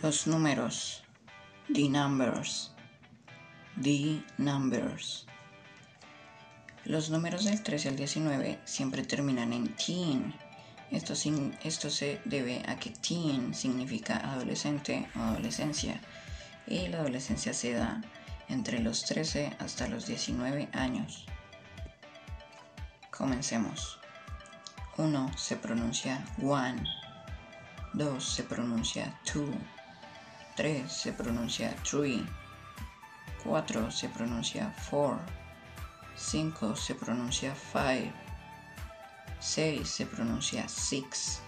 Los 0.00 0.28
números. 0.28 1.02
The 1.74 1.88
numbers. 1.88 2.70
The 3.82 4.22
numbers. 4.38 5.26
Los 6.84 7.10
números 7.10 7.44
del 7.44 7.60
13 7.64 7.88
al 7.88 7.96
19 7.96 8.60
siempre 8.64 9.02
terminan 9.02 9.52
en 9.52 9.74
teen. 9.74 10.32
Esto, 10.92 11.16
se 11.16 12.20
debe 12.24 12.62
a 12.68 12.76
que 12.76 12.90
teen 12.90 13.52
significa 13.52 14.18
adolescente 14.18 15.08
o 15.16 15.18
adolescencia 15.20 16.00
y 16.68 16.86
la 16.86 17.00
adolescencia 17.00 17.52
se 17.52 17.72
da 17.72 18.00
entre 18.48 18.78
los 18.78 19.04
13 19.04 19.56
hasta 19.58 19.88
los 19.88 20.06
19 20.06 20.68
años. 20.74 21.26
Comencemos. 23.10 23.98
1 24.96 25.36
se 25.36 25.56
pronuncia 25.56 26.24
one, 26.40 26.84
2 27.94 28.24
se 28.24 28.44
pronuncia 28.44 29.18
two, 29.24 29.52
3 30.58 30.88
se 30.90 31.12
pronuncia 31.12 31.72
three, 31.84 32.26
4 33.44 33.90
se 33.92 34.08
pronuncia 34.08 34.68
four, 34.90 35.16
5 36.16 36.74
se 36.74 36.94
pronuncia 36.96 37.54
five, 37.54 38.12
6 39.38 39.88
se 39.88 40.04
pronuncia 40.04 40.68
six, 40.68 41.40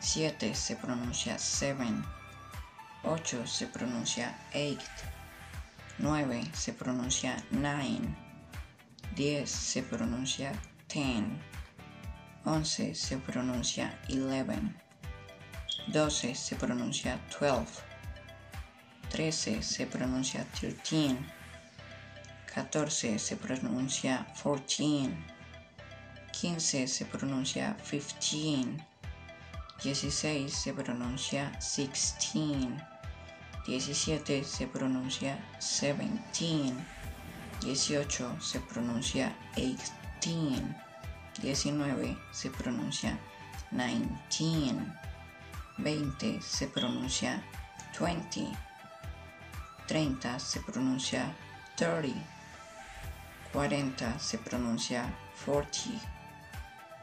7 0.00 0.52
se 0.52 0.74
pronuncia 0.74 1.38
seven, 1.38 2.04
8 3.04 3.46
se 3.46 3.68
pronuncia 3.68 4.34
eight, 4.52 4.82
9 6.00 6.42
se 6.52 6.72
pronuncia 6.72 7.36
nine, 7.52 8.16
10 9.14 9.48
se 9.48 9.82
pronuncia 9.82 10.52
ten, 10.88 11.38
11 12.44 12.96
se 12.96 13.16
pronuncia 13.16 13.96
eleven, 14.08 14.74
12 15.86 16.34
se 16.34 16.56
pronuncia 16.56 17.16
twelve, 17.30 17.93
13 19.14 19.62
se 19.62 19.86
pronuncia 19.86 20.44
thirteen, 20.58 21.24
14 22.52 23.16
se 23.16 23.36
pronuncia 23.36 24.26
fourteen, 24.34 25.24
15 26.32 26.88
se 26.88 27.04
pronuncia 27.04 27.76
fifteen, 27.80 28.84
16 29.84 30.52
se 30.52 30.72
pronuncia 30.72 31.52
sixteen, 31.60 32.82
17 33.68 34.42
se 34.42 34.66
pronuncia 34.66 35.38
seventeen, 35.60 36.84
18 37.60 38.40
se 38.40 38.58
pronuncia 38.58 39.32
eighteen, 39.54 40.74
19 41.40 42.18
se 42.32 42.50
pronuncia 42.50 43.16
nineteen, 43.70 44.92
20 45.78 46.40
se 46.42 46.66
pronuncia 46.66 47.40
twenty, 47.96 48.48
30 49.86 50.38
se 50.38 50.60
pronuncia 50.60 51.34
30, 51.76 52.14
40 53.52 54.18
se 54.18 54.38
pronuncia 54.38 55.04
40, 55.44 56.00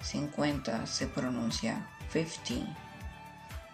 50 0.01 0.87
se 0.87 1.07
pronuncia 1.07 1.87
50, 2.11 2.65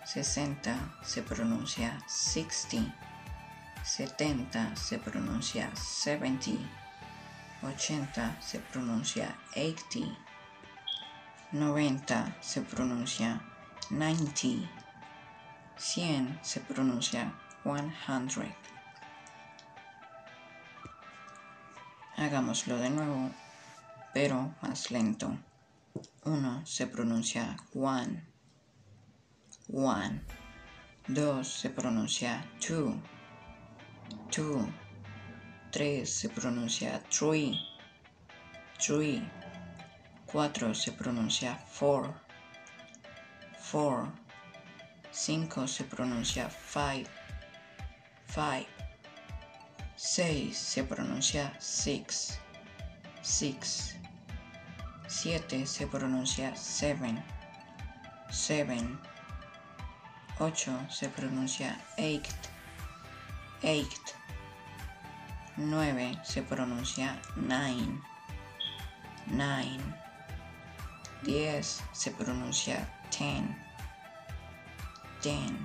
60 0.04 0.76
se 1.04 1.22
pronuncia 1.22 1.98
60, 2.08 2.94
70 3.84 4.76
se 4.76 4.98
pronuncia 5.00 5.72
70, 5.76 6.52
80 7.64 8.42
se 8.42 8.60
pronuncia 8.60 9.36
80, 9.56 10.18
90 11.54 12.36
se 12.42 12.62
pronuncia 12.62 13.42
90, 13.90 14.70
100 15.78 16.40
se 16.42 16.60
pronuncia 16.60 17.34
100. 17.64 18.77
Hagámoslo 22.18 22.78
de 22.78 22.90
nuevo, 22.90 23.30
pero 24.12 24.56
más 24.62 24.90
lento. 24.90 25.38
1 26.26 26.66
se 26.66 26.88
pronuncia 26.88 27.56
one, 27.76 28.24
one. 29.72 30.24
2 31.08 31.48
se 31.48 31.70
pronuncia 31.70 32.44
two, 32.60 33.00
two. 34.32 34.68
3 35.72 36.10
se 36.10 36.30
pronuncia 36.30 37.04
three, 37.10 37.56
three. 38.80 39.22
4 40.26 40.74
se 40.74 40.92
pronuncia 40.94 41.56
four, 41.56 42.14
four. 43.60 44.12
5 45.12 45.68
se 45.68 45.84
pronuncia 45.84 46.50
five, 46.50 47.08
five. 48.26 48.77
6 49.98 50.56
se 50.56 50.84
pronuncia 50.84 51.52
six, 51.60 52.38
six. 53.24 53.96
7 55.08 55.66
se 55.66 55.88
pronuncia 55.88 56.56
seven, 56.56 57.24
seven. 58.30 59.00
8 60.40 60.72
se 60.92 61.10
pronuncia 61.10 61.80
eight, 61.98 62.28
eight. 63.64 64.16
9 65.58 66.20
se 66.24 66.44
pronuncia 66.44 67.20
nine, 67.36 68.00
nine. 69.26 69.82
10 71.24 71.84
se 71.92 72.12
pronuncia 72.12 72.88
ten, 73.10 73.58
ten. 75.24 75.58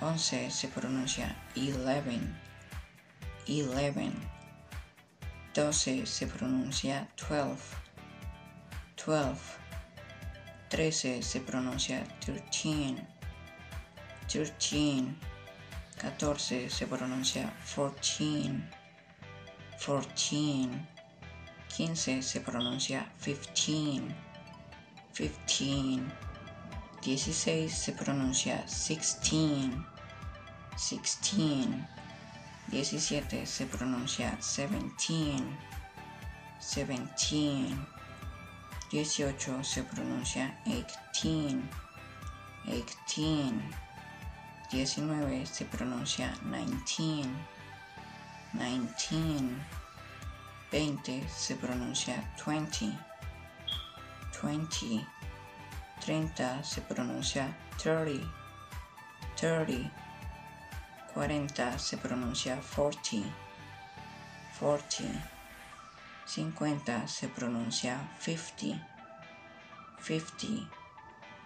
11 0.00 0.50
se 0.50 0.66
pronuncia 0.66 1.36
eleven, 1.54 2.36
eleven. 3.50 4.12
12 5.52 6.06
se 6.06 6.26
pronuncia 6.26 7.08
twelve, 7.16 7.60
twelve. 8.96 9.40
13 10.68 11.22
se 11.22 11.40
pronuncia 11.40 12.04
thirteen, 12.20 13.06
thirteen. 14.28 15.18
14 15.98 16.70
se 16.70 16.86
pronuncia 16.86 17.52
fourteen, 17.64 18.70
fourteen. 19.78 20.86
15 21.76 22.22
se 22.22 22.40
pronuncia 22.40 23.06
fifteen, 23.18 24.14
fifteen. 25.12 26.10
16 27.02 27.72
se 27.72 27.92
pronuncia 27.92 28.66
sixteen, 28.68 29.84
sixteen. 30.76 31.86
17 32.70 33.46
se 33.46 33.66
pronuncia 33.66 34.36
seventeen, 34.40 35.56
seventeen. 36.60 37.86
18 38.92 39.62
se 39.64 39.82
pronuncia 39.84 40.52
eighteen, 40.66 41.68
eighteen. 42.66 43.62
19 44.70 45.46
se 45.46 45.64
pronuncia 45.64 46.32
nineteen, 46.44 47.36
nineteen. 48.52 49.60
20 50.70 51.24
se 51.28 51.54
pronuncia 51.56 52.22
twenty, 52.36 52.96
twenty. 54.32 55.04
30 56.00 56.62
se 56.62 56.80
pronuncia 56.82 57.54
thirty, 57.78 58.20
thirty. 59.36 59.90
40 61.14 61.78
se 61.78 61.96
pronuncia 61.96 62.56
forty, 62.62 63.24
forty. 64.58 65.08
50 66.26 67.08
se 67.08 67.28
pronuncia 67.28 67.98
fifty, 68.18 68.80
fifty. 69.98 70.68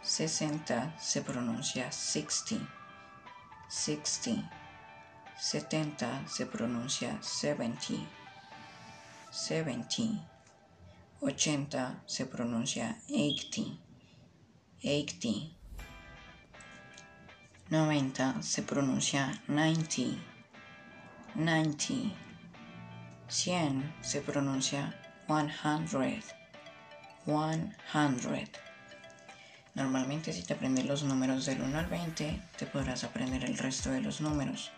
60 0.02 0.92
se 0.98 1.22
pronuncia 1.22 1.91
sixty, 1.91 2.60
sixty. 3.69 4.44
70 5.40 6.28
se 6.28 6.44
pronuncia 6.44 7.19
seventy, 7.22 8.06
seventy. 9.31 10.20
80 11.22 12.02
se 12.06 12.26
pronuncia 12.26 12.99
eighty, 13.08 13.81
eighty. 14.82 15.56
90 17.75 18.41
se 18.41 18.62
pronuncia 18.62 19.43
ninety, 19.49 20.17
ninety. 21.35 22.15
100 23.26 23.93
se 24.00 24.21
pronuncia 24.21 24.94
one 25.26 25.50
hundred, 25.50 26.23
one 27.26 27.75
hundred. 27.93 28.49
Normalmente 29.75 30.32
si 30.32 30.44
te 30.44 30.55
aprendes 30.55 30.87
los 30.87 31.03
números 31.03 31.47
del 31.47 31.62
1 31.62 31.76
al 31.76 31.87
20, 31.87 32.41
te 32.56 32.67
podrás 32.67 33.03
aprender 33.03 33.44
el 33.44 33.59
resto 33.59 33.91
de 33.91 34.03
los 34.03 34.21
números. 34.21 34.71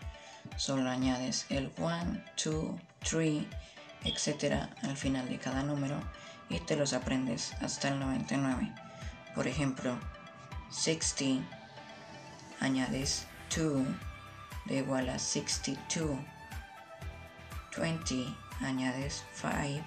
Solo 0.55 0.89
añades 0.89 1.45
el 1.49 1.71
1, 1.77 2.23
2, 2.43 2.81
3, 3.07 3.45
etc. 4.05 4.69
al 4.81 4.97
final 4.97 5.29
de 5.29 5.37
cada 5.37 5.61
número 5.61 6.01
y 6.49 6.59
te 6.61 6.75
los 6.75 6.93
aprendes 6.93 7.53
hasta 7.61 7.89
el 7.89 7.99
99. 7.99 8.73
Por 9.35 9.45
ejemplo, 9.45 9.99
60, 10.71 11.56
añades 12.59 13.27
2 13.55 13.85
da 14.65 14.73
igual 14.73 15.09
a 15.09 15.19
62. 15.19 16.17
20 17.77 18.35
añades 18.61 19.23
5, 19.33 19.85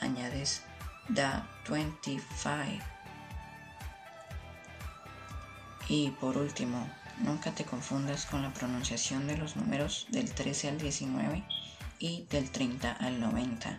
añades 0.00 0.62
da 1.08 1.46
25. 1.68 2.84
Y 5.88 6.10
por 6.10 6.36
último, 6.36 6.88
nunca 7.18 7.52
te 7.52 7.64
confundas 7.64 8.26
con 8.26 8.42
la 8.42 8.52
pronunciación 8.52 9.26
de 9.26 9.36
los 9.36 9.56
números 9.56 10.06
del 10.10 10.30
13 10.32 10.70
al 10.70 10.78
19 10.78 11.44
y 11.98 12.26
del 12.28 12.50
30 12.50 12.92
al 12.92 13.20
90. 13.20 13.78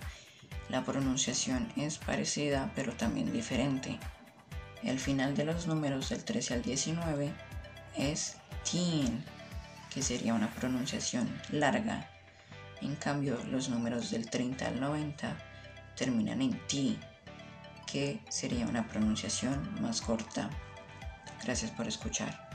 La 0.69 0.83
pronunciación 0.83 1.71
es 1.75 1.97
parecida 1.97 2.71
pero 2.75 2.93
también 2.93 3.31
diferente. 3.31 3.99
El 4.83 4.99
final 4.99 5.35
de 5.35 5.45
los 5.45 5.67
números 5.67 6.09
del 6.09 6.23
13 6.23 6.55
al 6.55 6.61
19 6.61 7.33
es 7.97 8.37
teen, 8.69 9.23
que 9.93 10.01
sería 10.01 10.33
una 10.33 10.49
pronunciación 10.53 11.27
larga. 11.49 12.09
En 12.81 12.95
cambio, 12.95 13.39
los 13.49 13.69
números 13.69 14.11
del 14.11 14.29
30 14.29 14.67
al 14.67 14.79
90 14.79 15.37
terminan 15.95 16.41
en 16.41 16.51
T, 16.67 16.97
que 17.85 18.19
sería 18.29 18.67
una 18.67 18.87
pronunciación 18.87 19.81
más 19.81 20.01
corta. 20.01 20.49
Gracias 21.43 21.71
por 21.71 21.87
escuchar. 21.87 22.46